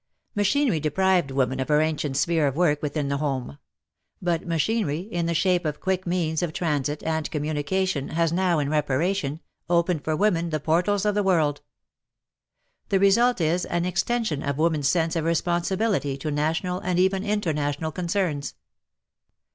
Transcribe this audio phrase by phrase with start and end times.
[0.33, 3.59] Machinery deprived woman of her ancient sphere of work within the home;
[4.19, 8.67] but machinery, in the shape of quick means of transit and communication, has now, in
[8.67, 11.61] reparation, opened for woman the portals of the world.
[12.89, 17.23] The result is an extension of woman's sense of re sponsibility to national and even
[17.23, 18.55] international concerns.